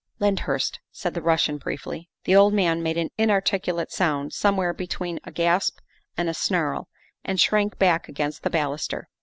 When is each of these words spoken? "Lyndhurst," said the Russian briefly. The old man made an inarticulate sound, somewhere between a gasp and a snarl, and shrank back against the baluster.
"Lyndhurst," 0.19 0.79
said 0.91 1.13
the 1.13 1.21
Russian 1.21 1.59
briefly. 1.59 2.09
The 2.23 2.35
old 2.35 2.55
man 2.55 2.81
made 2.81 2.97
an 2.97 3.11
inarticulate 3.19 3.91
sound, 3.91 4.33
somewhere 4.33 4.73
between 4.73 5.19
a 5.25 5.31
gasp 5.31 5.77
and 6.17 6.27
a 6.27 6.33
snarl, 6.33 6.87
and 7.23 7.39
shrank 7.39 7.77
back 7.77 8.09
against 8.09 8.41
the 8.41 8.49
baluster. 8.49 9.09